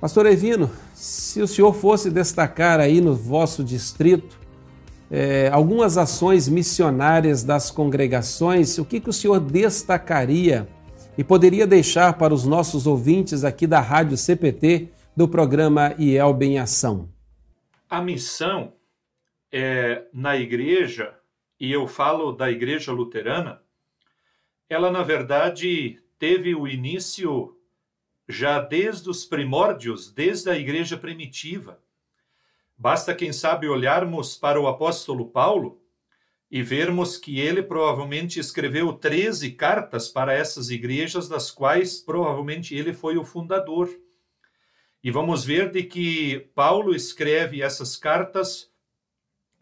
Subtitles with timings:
[0.00, 4.36] Pastor Evino, se o senhor fosse destacar aí no vosso distrito
[5.08, 10.66] é, algumas ações missionárias das congregações, o que, que o senhor destacaria
[11.16, 16.58] e poderia deixar para os nossos ouvintes aqui da Rádio CPT do programa IELB em
[16.58, 17.08] Ação?
[17.88, 18.72] A missão
[19.52, 21.14] é, na igreja,
[21.62, 23.62] e eu falo da igreja luterana,
[24.68, 27.56] ela na verdade teve o início
[28.28, 31.80] já desde os primórdios, desde a igreja primitiva.
[32.76, 35.80] Basta, quem sabe, olharmos para o apóstolo Paulo
[36.50, 42.92] e vermos que ele provavelmente escreveu 13 cartas para essas igrejas, das quais provavelmente ele
[42.92, 43.88] foi o fundador.
[45.00, 48.71] E vamos ver de que Paulo escreve essas cartas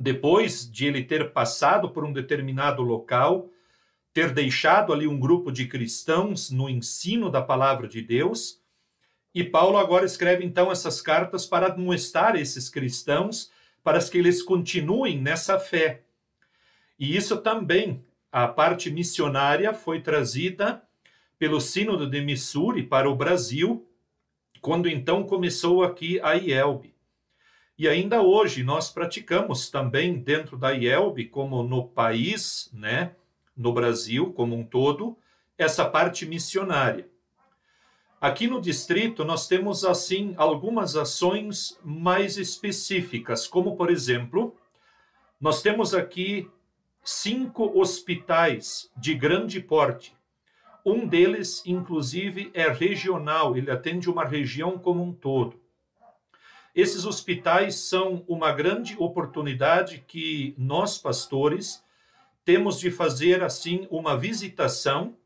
[0.01, 3.51] depois de ele ter passado por um determinado local,
[4.13, 8.61] ter deixado ali um grupo de cristãos no ensino da palavra de Deus
[9.35, 13.51] e Paulo agora escreve então essas cartas para admoestar esses cristãos
[13.83, 16.03] para que eles continuem nessa fé.
[16.99, 20.83] E isso também, a parte missionária foi trazida
[21.39, 23.89] pelo Sínodo de Missouri para o Brasil,
[24.61, 26.90] quando então começou aqui a IELB.
[27.81, 33.13] E ainda hoje nós praticamos também dentro da IELB, como no país, né,
[33.57, 35.17] no Brasil como um todo,
[35.57, 37.09] essa parte missionária.
[38.21, 44.55] Aqui no distrito nós temos assim algumas ações mais específicas, como por exemplo,
[45.41, 46.51] nós temos aqui
[47.03, 50.15] cinco hospitais de grande porte.
[50.85, 55.59] Um deles, inclusive, é regional, ele atende uma região como um todo.
[56.75, 61.83] Esses hospitais são uma grande oportunidade que nós, pastores,
[62.45, 65.17] temos de fazer assim uma visitação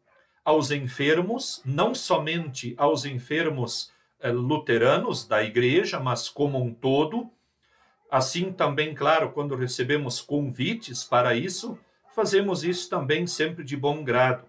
[0.44, 7.30] aos enfermos, não somente aos enfermos eh, luteranos da igreja, mas como um todo.
[8.10, 11.78] Assim também, claro, quando recebemos convites para isso,
[12.14, 14.46] fazemos isso também sempre de bom grado.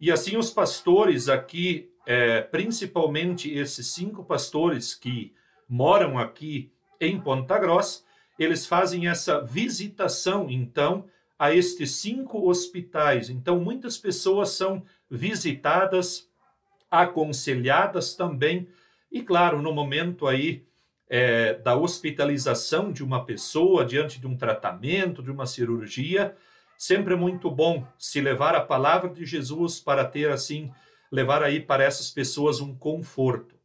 [0.00, 5.32] E assim os pastores aqui, eh, principalmente esses cinco pastores que
[5.72, 8.02] moram aqui em Ponta Grossa,
[8.38, 11.06] eles fazem essa visitação, então,
[11.38, 13.30] a estes cinco hospitais.
[13.30, 16.28] Então, muitas pessoas são visitadas,
[16.90, 18.68] aconselhadas também,
[19.10, 20.62] e claro, no momento aí
[21.08, 26.36] é, da hospitalização de uma pessoa diante de um tratamento, de uma cirurgia,
[26.76, 30.70] sempre é muito bom se levar a palavra de Jesus para ter assim,
[31.10, 33.61] levar aí para essas pessoas um conforto.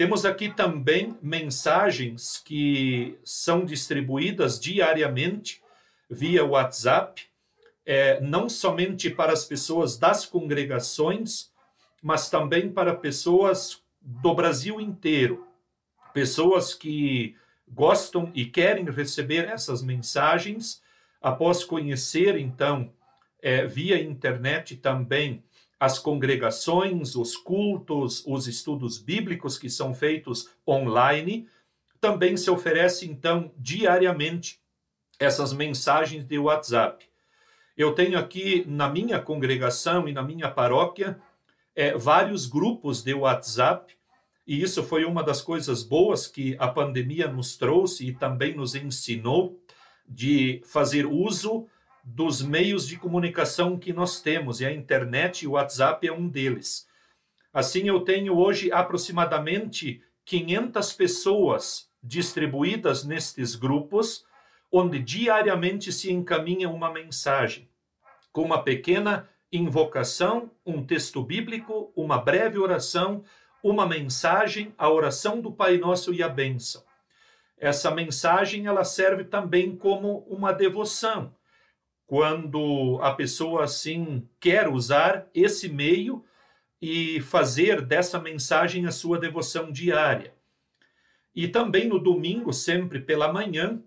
[0.00, 5.62] Temos aqui também mensagens que são distribuídas diariamente
[6.08, 7.24] via WhatsApp,
[7.84, 11.52] é, não somente para as pessoas das congregações,
[12.02, 15.46] mas também para pessoas do Brasil inteiro,
[16.14, 17.36] pessoas que
[17.68, 20.80] gostam e querem receber essas mensagens
[21.20, 22.90] após conhecer, então,
[23.42, 25.44] é, via internet também
[25.80, 31.48] as congregações, os cultos, os estudos bíblicos que são feitos online.
[31.98, 34.60] Também se oferece, então, diariamente
[35.18, 37.06] essas mensagens de WhatsApp.
[37.76, 41.18] Eu tenho aqui na minha congregação e na minha paróquia
[41.74, 43.96] é, vários grupos de WhatsApp,
[44.46, 48.74] e isso foi uma das coisas boas que a pandemia nos trouxe e também nos
[48.74, 49.58] ensinou
[50.06, 51.66] de fazer uso
[52.04, 56.28] dos meios de comunicação que nós temos, e a internet e o WhatsApp é um
[56.28, 56.86] deles.
[57.52, 64.24] Assim, eu tenho hoje aproximadamente 500 pessoas distribuídas nestes grupos
[64.72, 67.68] onde diariamente se encaminha uma mensagem,
[68.32, 73.24] com uma pequena invocação, um texto bíblico, uma breve oração,
[73.62, 76.84] uma mensagem, a oração do Pai Nosso e a bênção.
[77.58, 81.34] Essa mensagem ela serve também como uma devoção.
[82.10, 86.24] Quando a pessoa assim quer usar esse meio
[86.82, 90.34] e fazer dessa mensagem a sua devoção diária.
[91.32, 93.80] E também no domingo, sempre pela manhã,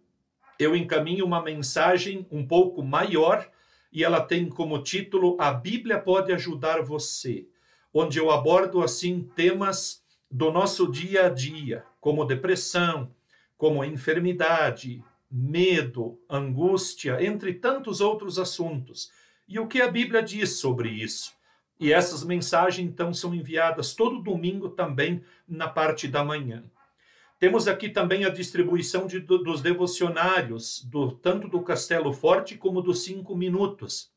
[0.57, 3.45] eu encaminho uma mensagem um pouco maior
[3.91, 7.45] e ela tem como título A Bíblia pode ajudar você,
[7.93, 13.13] onde eu abordo assim temas do nosso dia a dia, como depressão,
[13.57, 15.03] como enfermidade,
[15.35, 19.11] medo, angústia, entre tantos outros assuntos.
[19.47, 21.33] E o que a Bíblia diz sobre isso?
[21.79, 26.63] E essas mensagens então são enviadas todo domingo também na parte da manhã.
[27.39, 32.79] Temos aqui também a distribuição de, do, dos devocionários, do, tanto do Castelo Forte como
[32.79, 34.11] dos Cinco Minutos.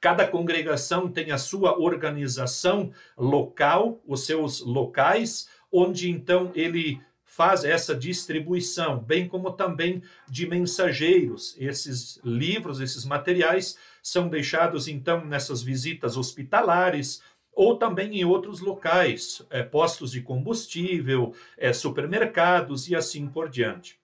[0.00, 7.00] Cada congregação tem a sua organização local, os seus locais, onde então ele
[7.36, 11.54] faz essa distribuição, bem como também de mensageiros.
[11.58, 17.20] Esses livros, esses materiais são deixados então nessas visitas hospitalares
[17.52, 23.98] ou também em outros locais, é, postos de combustível, é, supermercados e assim por diante.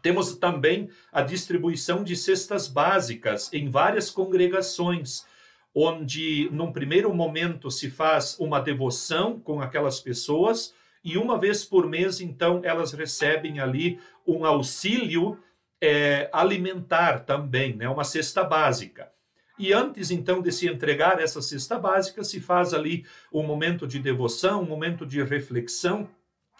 [0.00, 5.26] Temos também a distribuição de cestas básicas em várias congregações,
[5.74, 10.72] onde, num primeiro momento, se faz uma devoção com aquelas pessoas
[11.02, 15.38] e uma vez por mês, então, elas recebem ali um auxílio
[15.80, 19.10] é, alimentar também, né, uma cesta básica.
[19.58, 23.98] E antes, então, de se entregar essa cesta básica, se faz ali um momento de
[23.98, 26.08] devoção, um momento de reflexão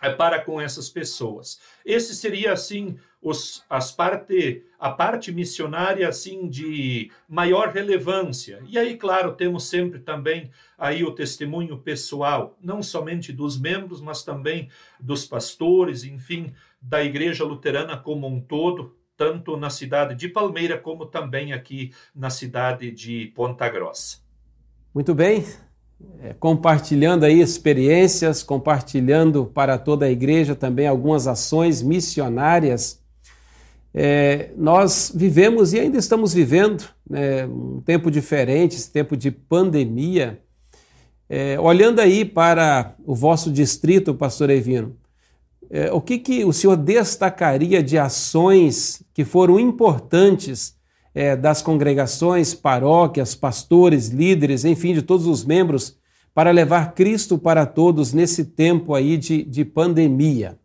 [0.02, 1.60] é, para com essas pessoas.
[1.84, 8.62] Esse seria, assim, os, as parte, a parte missionária assim de maior relevância.
[8.66, 14.22] E aí, claro, temos sempre também aí o testemunho pessoal, não somente dos membros, mas
[14.22, 20.78] também dos pastores, enfim, da igreja luterana como um todo, tanto na cidade de Palmeira
[20.78, 24.18] como também aqui na cidade de Ponta Grossa.
[24.94, 25.44] Muito bem,
[26.20, 32.99] é, compartilhando aí experiências, compartilhando para toda a igreja também algumas ações missionárias
[33.92, 40.40] é, nós vivemos e ainda estamos vivendo né, um tempo diferente, esse tempo de pandemia.
[41.28, 44.96] É, olhando aí para o vosso distrito, pastor Evino,
[45.70, 50.74] é, o que, que o senhor destacaria de ações que foram importantes
[51.14, 55.96] é, das congregações, paróquias, pastores, líderes, enfim, de todos os membros,
[56.34, 60.59] para levar Cristo para todos nesse tempo aí de, de pandemia?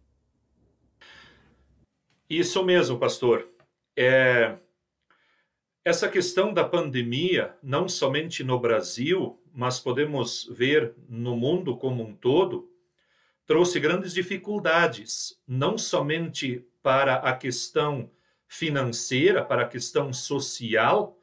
[2.30, 3.48] Isso mesmo, pastor.
[3.96, 4.58] É,
[5.84, 12.16] essa questão da pandemia, não somente no Brasil, mas podemos ver no mundo como um
[12.16, 12.68] todo,
[13.46, 18.10] trouxe grandes dificuldades, não somente para a questão
[18.48, 21.20] financeira, para a questão social,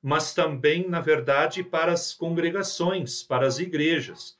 [0.00, 4.38] mas também, na verdade, para as congregações, para as igrejas.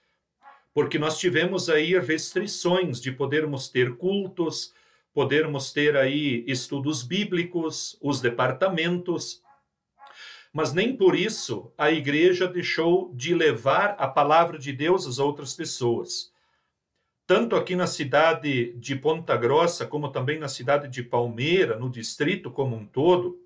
[0.72, 4.72] Porque nós tivemos aí restrições de podermos ter cultos,
[5.14, 9.42] podermos ter aí estudos bíblicos, os departamentos,
[10.52, 15.54] mas nem por isso a igreja deixou de levar a palavra de Deus às outras
[15.54, 16.30] pessoas.
[17.26, 22.50] Tanto aqui na cidade de Ponta Grossa, como também na cidade de Palmeira, no distrito
[22.50, 23.38] como um todo,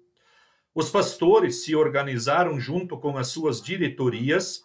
[0.75, 4.65] os pastores se organizaram junto com as suas diretorias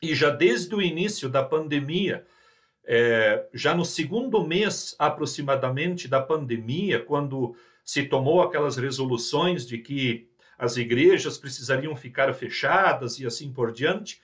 [0.00, 2.26] e já desde o início da pandemia
[2.86, 10.28] é, já no segundo mês aproximadamente da pandemia, quando se tomou aquelas resoluções de que
[10.58, 14.20] as igrejas precisariam ficar fechadas e assim por diante,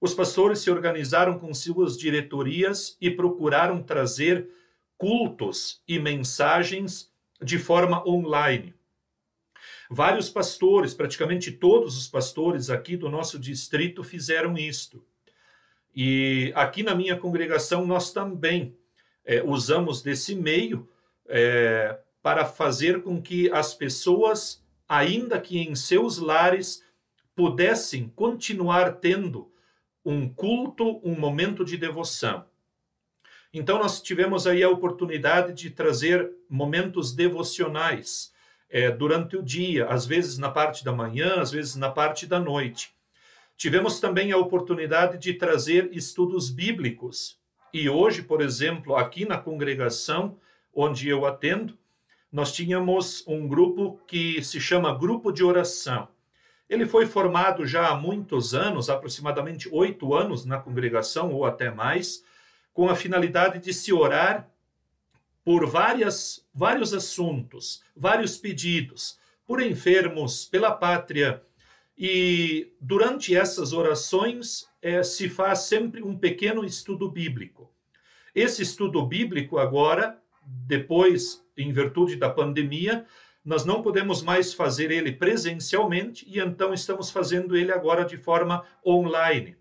[0.00, 4.48] os pastores se organizaram com suas diretorias e procuraram trazer
[4.96, 7.10] cultos e mensagens
[7.40, 8.74] de forma online.
[9.90, 15.04] Vários pastores, praticamente todos os pastores aqui do nosso distrito fizeram isto.
[15.94, 18.76] E aqui na minha congregação nós também
[19.24, 20.88] é, usamos desse meio
[21.28, 26.82] é, para fazer com que as pessoas, ainda que em seus lares,
[27.34, 29.50] pudessem continuar tendo
[30.04, 32.44] um culto, um momento de devoção.
[33.52, 38.32] Então nós tivemos aí a oportunidade de trazer momentos devocionais
[38.68, 42.40] é, durante o dia, às vezes na parte da manhã, às vezes na parte da
[42.40, 42.94] noite.
[43.62, 47.38] Tivemos também a oportunidade de trazer estudos bíblicos.
[47.72, 50.36] E hoje, por exemplo, aqui na congregação
[50.74, 51.78] onde eu atendo,
[52.32, 56.08] nós tínhamos um grupo que se chama Grupo de Oração.
[56.68, 62.24] Ele foi formado já há muitos anos, aproximadamente oito anos na congregação, ou até mais,
[62.74, 64.50] com a finalidade de se orar
[65.44, 71.44] por várias, vários assuntos, vários pedidos, por enfermos, pela pátria,
[71.96, 77.70] e durante essas orações é, se faz sempre um pequeno estudo bíblico.
[78.34, 83.04] Esse estudo bíblico, agora, depois, em virtude da pandemia,
[83.44, 88.64] nós não podemos mais fazer ele presencialmente e então estamos fazendo ele agora de forma
[88.86, 89.56] online.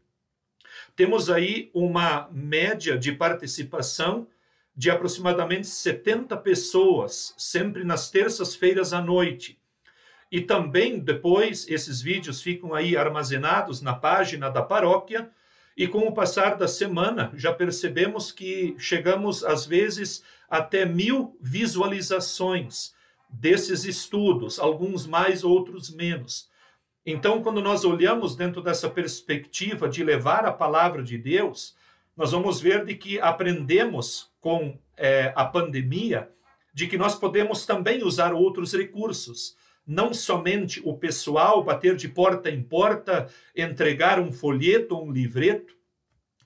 [0.95, 4.27] Temos aí uma média de participação
[4.75, 9.60] de aproximadamente 70 pessoas, sempre nas terças-feiras à noite.
[10.31, 15.29] E também depois esses vídeos ficam aí armazenados na página da paróquia
[15.75, 22.93] E com o passar da semana, já percebemos que chegamos, às vezes, até mil visualizações
[23.29, 26.49] desses estudos, alguns mais, outros menos.
[27.05, 31.75] Então, quando nós olhamos dentro dessa perspectiva de levar a palavra de Deus,
[32.15, 36.29] nós vamos ver de que aprendemos com é, a pandemia
[36.73, 42.49] de que nós podemos também usar outros recursos não somente o pessoal bater de porta
[42.49, 45.75] em porta, entregar um folheto um livreto,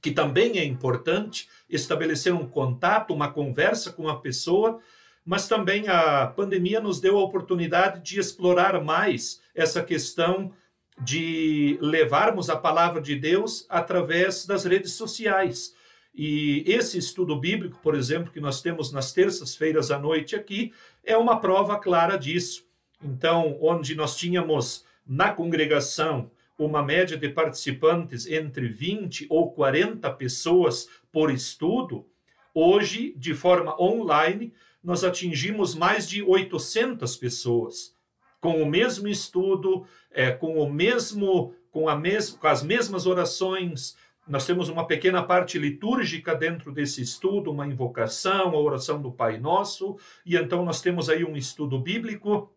[0.01, 4.79] que também é importante, estabelecer um contato, uma conversa com a pessoa,
[5.25, 10.53] mas também a pandemia nos deu a oportunidade de explorar mais essa questão
[11.01, 15.73] de levarmos a palavra de Deus através das redes sociais.
[16.13, 20.71] E esse estudo bíblico, por exemplo, que nós temos nas terças-feiras à noite aqui,
[21.03, 22.64] é uma prova clara disso.
[23.03, 30.87] Então, onde nós tínhamos na congregação uma média de participantes entre 20 ou 40 pessoas
[31.11, 32.05] por estudo,
[32.53, 37.95] hoje, de forma online, nós atingimos mais de 800 pessoas
[38.39, 43.97] com o mesmo estudo, é, com o mesmo, com, a mes com as mesmas orações.
[44.27, 49.39] Nós temos uma pequena parte litúrgica dentro desse estudo, uma invocação, a oração do Pai
[49.39, 52.54] Nosso, e então nós temos aí um estudo bíblico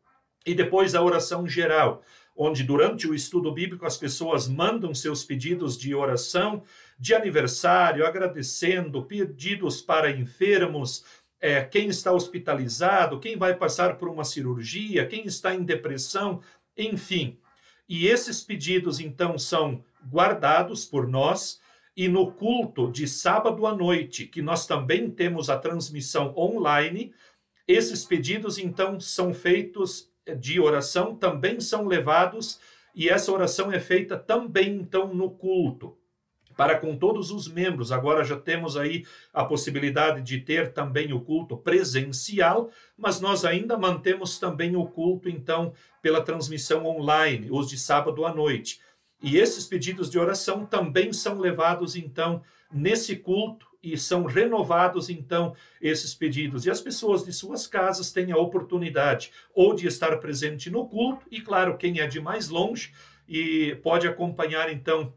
[0.49, 2.03] e depois a oração geral,
[2.35, 6.63] onde durante o estudo bíblico as pessoas mandam seus pedidos de oração,
[6.99, 11.05] de aniversário, agradecendo, pedidos para enfermos,
[11.39, 16.41] é, quem está hospitalizado, quem vai passar por uma cirurgia, quem está em depressão,
[16.75, 17.39] enfim.
[17.87, 21.61] E esses pedidos, então, são guardados por nós.
[21.95, 27.13] E no culto de sábado à noite, que nós também temos a transmissão online,
[27.67, 32.61] esses pedidos, então, são feitos de oração também são levados
[32.95, 35.97] e essa oração é feita também então no culto
[36.59, 37.93] para com todos os membros.
[37.93, 43.79] Agora já temos aí a possibilidade de ter também o culto presencial, mas nós ainda
[43.79, 48.81] mantemos também o culto então pela transmissão online, os de sábado à noite.
[49.23, 52.43] E esses pedidos de oração também são levados então
[52.73, 56.67] nesse culto e são renovados então esses pedidos.
[56.67, 61.27] E as pessoas de suas casas têm a oportunidade ou de estar presente no culto,
[61.31, 62.93] e claro, quem é de mais longe
[63.29, 65.13] e pode acompanhar então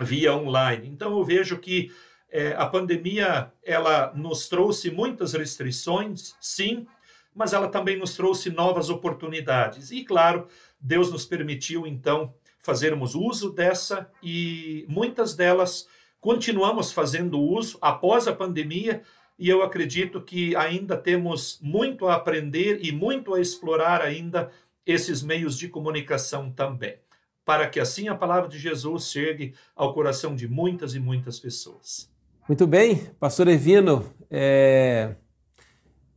[0.00, 0.88] via online.
[0.88, 1.92] Então eu vejo que
[2.30, 6.86] é, a pandemia ela nos trouxe muitas restrições, sim,
[7.34, 9.90] mas ela também nos trouxe novas oportunidades.
[9.90, 10.46] E claro,
[10.80, 15.86] Deus nos permitiu então fazermos uso dessa e muitas delas
[16.20, 19.02] continuamos fazendo uso após a pandemia
[19.38, 24.50] e eu acredito que ainda temos muito a aprender e muito a explorar ainda
[24.84, 26.96] esses meios de comunicação também,
[27.44, 32.10] para que assim a palavra de Jesus chegue ao coração de muitas e muitas pessoas.
[32.46, 35.14] Muito bem, pastor Evino, é...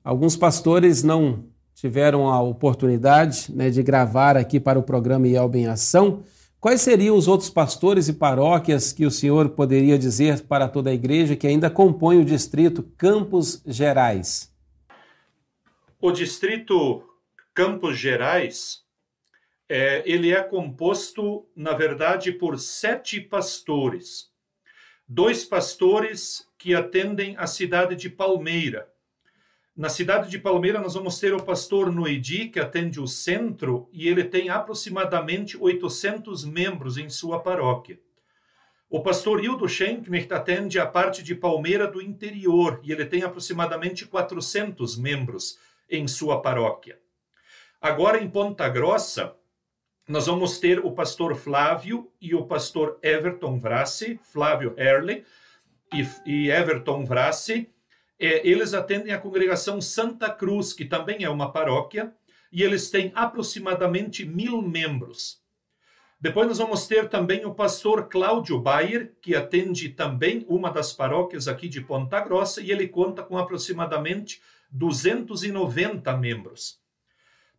[0.03, 5.67] alguns pastores não tiveram a oportunidade né, de gravar aqui para o programa IELB em
[5.67, 6.24] Ação,
[6.63, 10.93] Quais seriam os outros pastores e paróquias que o senhor poderia dizer para toda a
[10.93, 14.50] igreja que ainda compõe o distrito Campos Gerais?
[16.00, 17.03] O distrito
[17.53, 18.82] Campos Gerais,
[19.67, 24.32] é, ele é composto, na verdade, por sete pastores.
[25.05, 28.89] Dois pastores que atendem a cidade de Palmeira,
[29.75, 34.08] na cidade de Palmeira, nós vamos ter o pastor Noedi, que atende o centro, e
[34.08, 38.00] ele tem aproximadamente 800 membros em sua paróquia.
[38.88, 44.06] O pastor Hildo Schenknecht atende a parte de Palmeira do interior, e ele tem aproximadamente
[44.06, 45.58] 400 membros
[45.89, 47.00] em sua paróquia.
[47.82, 49.36] Agora, em Ponta Grossa,
[50.08, 55.25] nós vamos ter o pastor Flávio e o pastor Everton Vrassi, Flávio Herley
[55.92, 57.74] e, e Everton Vrassi,
[58.20, 62.13] é, eles atendem a congregação Santa Cruz, que também é uma paróquia,
[62.51, 65.41] e eles têm aproximadamente mil membros.
[66.20, 71.50] Depois nós vamos ter também o pastor Cláudio Bayer, que atende também uma das paróquias
[71.50, 74.41] aqui de Ponta Grossa, e ele conta com aproximadamente
[74.72, 76.79] 290 membros.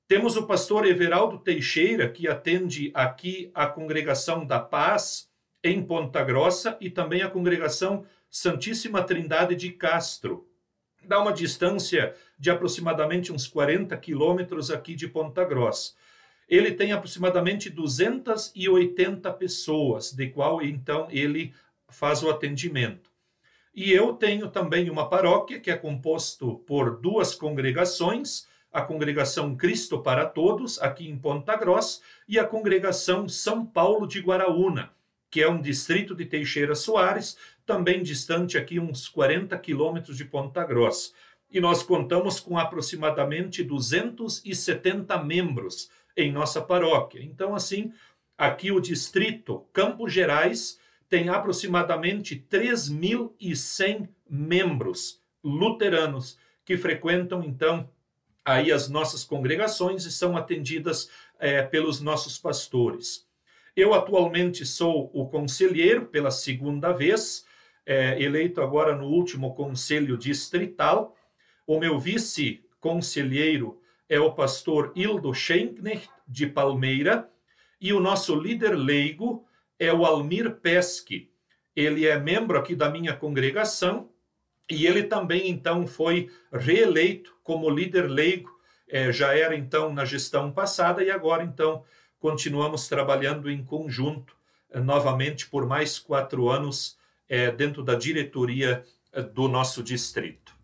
[0.08, 5.28] Temos o pastor Everaldo Teixeira, que atende aqui a congregação da Paz,
[5.62, 8.06] em Ponta Grossa, e também a congregação
[8.36, 10.44] Santíssima Trindade de Castro
[11.04, 15.92] dá uma distância de aproximadamente uns 40 quilômetros aqui de Ponta Grossa.
[16.48, 21.54] Ele tem aproximadamente 280 pessoas, de qual então ele
[21.88, 23.08] faz o atendimento.
[23.72, 30.02] E eu tenho também uma paróquia que é composto por duas congregações, a congregação Cristo
[30.02, 34.92] para Todos, aqui em Ponta Grossa, e a congregação São Paulo de Guaraúna,
[35.34, 37.36] que é um distrito de Teixeira Soares,
[37.66, 41.10] também distante aqui uns 40 quilômetros de Ponta Grossa.
[41.50, 47.20] E nós contamos com aproximadamente 270 membros em nossa paróquia.
[47.20, 47.92] Então, assim,
[48.38, 57.90] aqui o distrito Campos Gerais tem aproximadamente 3.100 membros luteranos que frequentam, então,
[58.44, 61.10] aí as nossas congregações e são atendidas
[61.40, 63.26] é, pelos nossos pastores.
[63.76, 67.44] Eu atualmente sou o conselheiro pela segunda vez,
[67.84, 71.16] é, eleito agora no último conselho distrital.
[71.66, 77.28] O meu vice-conselheiro é o pastor Hildo Schenknecht, de Palmeira,
[77.80, 79.44] e o nosso líder leigo
[79.78, 81.30] é o Almir Pesque.
[81.74, 84.08] Ele é membro aqui da minha congregação
[84.70, 88.54] e ele também, então, foi reeleito como líder leigo.
[88.88, 91.84] É, já era, então, na gestão passada e agora, então,
[92.24, 94.34] continuamos trabalhando em conjunto
[94.72, 96.96] é, novamente por mais quatro anos
[97.28, 100.56] é, dentro da diretoria é, do nosso distrito.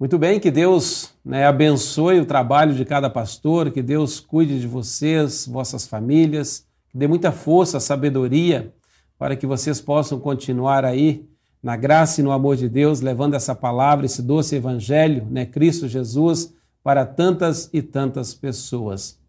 [0.00, 4.66] Muito bem, que Deus né, abençoe o trabalho de cada pastor, que Deus cuide de
[4.66, 8.74] vocês, vossas famílias, dê muita força, sabedoria
[9.16, 11.24] para que vocês possam continuar aí
[11.62, 15.86] na graça e no amor de Deus, levando essa palavra, esse doce evangelho, né, Cristo
[15.86, 16.52] Jesus,
[16.82, 19.22] para tantas e tantas pessoas.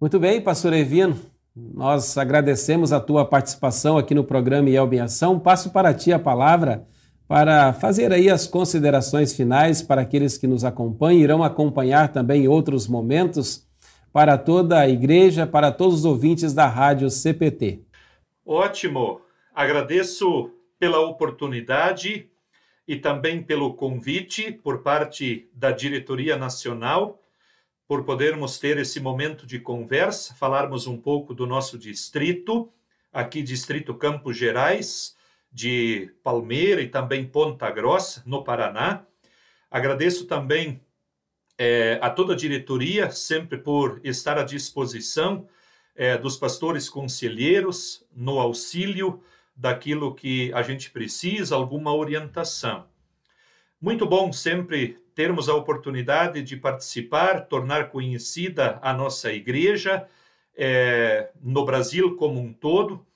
[0.00, 1.14] Muito bem, pastor Evino,
[1.54, 5.38] nós agradecemos a tua participação aqui no programa em Ação.
[5.38, 6.88] Passo para ti a palavra
[7.28, 12.88] para fazer aí as considerações finais para aqueles que nos acompanham, irão acompanhar também outros
[12.88, 13.68] momentos
[14.10, 17.82] para toda a igreja, para todos os ouvintes da Rádio CPT.
[18.46, 19.20] Ótimo.
[19.54, 22.30] Agradeço pela oportunidade
[22.88, 27.20] e também pelo convite por parte da diretoria nacional
[27.90, 32.72] por podermos ter esse momento de conversa, falarmos um pouco do nosso distrito,
[33.12, 35.16] aqui distrito Campos Gerais,
[35.50, 39.04] de Palmeira e também Ponta Grossa, no Paraná.
[39.68, 40.80] Agradeço também
[41.58, 45.48] é, a toda a diretoria, sempre por estar à disposição
[45.96, 49.20] é, dos pastores conselheiros no auxílio
[49.56, 52.86] daquilo que a gente precisa, alguma orientação.
[53.80, 60.06] Muito bom sempre termos a oportunidade de participar, tornar conhecida a nossa igreja
[60.56, 63.06] é, no Brasil como um todo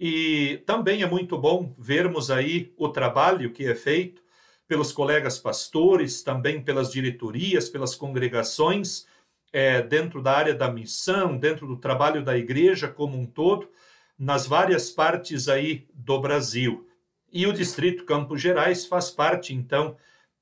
[0.00, 4.22] e também é muito bom vermos aí o trabalho que é feito
[4.66, 9.06] pelos colegas pastores, também pelas diretorias, pelas congregações,
[9.52, 13.68] é, dentro da área da missão, dentro do trabalho da igreja como um todo,
[14.16, 16.86] nas várias partes aí do Brasil.
[17.32, 19.96] E o Distrito Campos Gerais faz parte, então,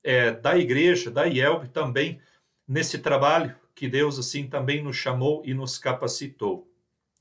[0.07, 2.21] é, da igreja, da IELB também,
[2.65, 6.65] nesse trabalho que Deus, assim, também nos chamou e nos capacitou.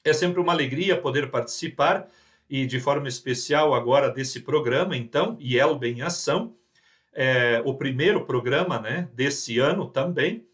[0.05, 2.07] É sempre uma alegria poder participar
[2.49, 6.55] e de forma especial agora desse programa, então, IELB em Ação,
[7.13, 10.47] é, o primeiro programa né, desse ano também,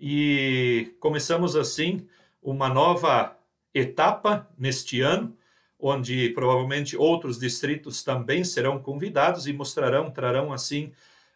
[0.00, 2.06] e começamos assim
[2.42, 3.36] uma nova
[3.74, 5.36] etapa neste ano,
[5.78, 10.90] onde provavelmente outros distritos também serão convidados e mostrarão, trarão assim,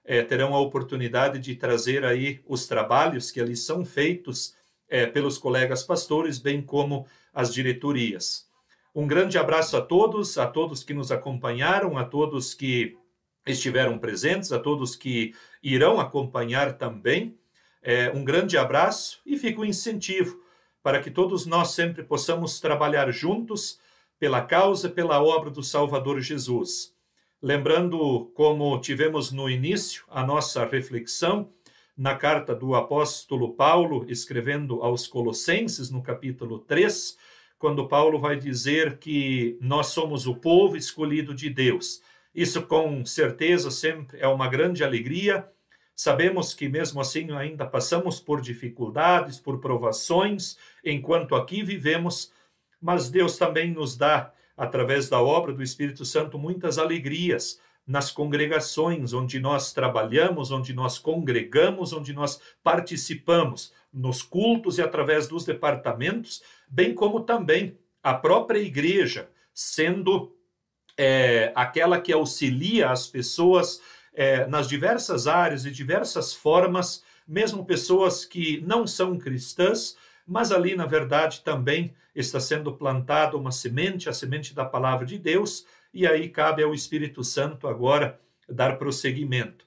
[0.09, 4.55] é, terão a oportunidade de trazer aí os trabalhos que ali são feitos
[4.89, 8.49] é, pelos colegas pastores, bem como as diretorias.
[8.95, 12.97] Um grande abraço a todos, a todos que nos acompanharam, a todos que
[13.47, 17.39] estiveram presentes, a todos que irão acompanhar também.
[17.83, 20.43] É, um grande abraço e fica o um incentivo
[20.83, 23.79] para que todos nós sempre possamos trabalhar juntos
[24.19, 26.97] pela causa, pela obra do Salvador Jesus.
[27.41, 31.53] Lembrando, como tivemos no início a nossa reflexão,
[31.97, 37.17] na carta do apóstolo Paulo, escrevendo aos Colossenses, no capítulo 3,
[37.57, 42.03] quando Paulo vai dizer que nós somos o povo escolhido de Deus.
[42.35, 45.49] Isso com certeza sempre é uma grande alegria.
[45.95, 52.33] Sabemos que mesmo assim ainda passamos por dificuldades, por provações, enquanto aqui vivemos,
[52.81, 59.15] mas Deus também nos dá, através da obra do Espírito Santo, muitas alegrias nas congregações
[59.15, 66.43] onde nós trabalhamos, onde nós congregamos, onde nós participamos, nos cultos e através dos departamentos,
[66.69, 70.37] bem como também a própria igreja, sendo
[70.97, 73.81] é, aquela que auxilia as pessoas
[74.13, 79.97] é, nas diversas áreas e diversas formas, mesmo pessoas que não são cristãs,
[80.29, 85.19] mas ali, na verdade, também está sendo plantada uma semente, a semente da palavra de
[85.19, 89.67] Deus, e aí cabe ao Espírito Santo agora dar prosseguimento.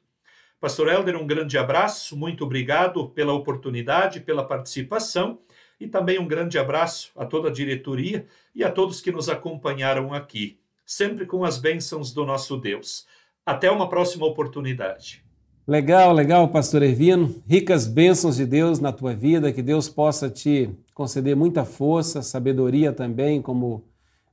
[0.59, 5.39] Pastor Helder, um grande abraço, muito obrigado pela oportunidade, pela participação
[5.79, 10.13] e também um grande abraço a toda a diretoria e a todos que nos acompanharam
[10.13, 10.59] aqui.
[10.85, 13.07] sempre com as bênçãos do nosso Deus.
[13.45, 15.23] Até uma próxima oportunidade.
[15.71, 17.33] Legal, legal, pastor Ervino.
[17.47, 22.91] Ricas bênçãos de Deus na tua vida, que Deus possa te conceder muita força, sabedoria
[22.91, 23.81] também, como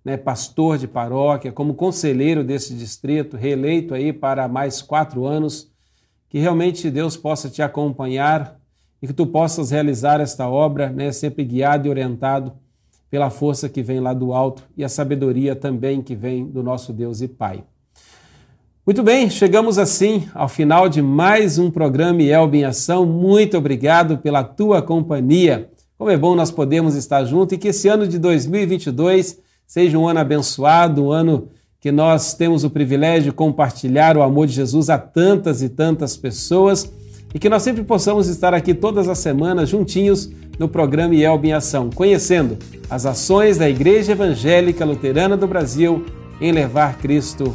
[0.05, 5.71] né, pastor de paróquia, como conselheiro desse distrito, reeleito aí para mais quatro anos.
[6.29, 8.59] Que realmente Deus possa te acompanhar
[9.01, 12.53] e que tu possas realizar esta obra, né, sempre guiado e orientado
[13.09, 16.93] pela força que vem lá do alto e a sabedoria também que vem do nosso
[16.93, 17.63] Deus e Pai.
[18.89, 23.05] Muito bem, chegamos assim ao final de mais um programa Elbe em Ação.
[23.05, 25.69] Muito obrigado pela tua companhia.
[25.99, 30.09] Como é bom nós podermos estar juntos e que esse ano de 2022 seja um
[30.09, 34.89] ano abençoado, um ano que nós temos o privilégio de compartilhar o amor de Jesus
[34.89, 36.91] a tantas e tantas pessoas
[37.35, 41.53] e que nós sempre possamos estar aqui todas as semanas juntinhos no programa Elbe em
[41.53, 42.57] Ação, conhecendo
[42.89, 46.07] as ações da Igreja Evangélica Luterana do Brasil
[46.41, 47.55] em levar Cristo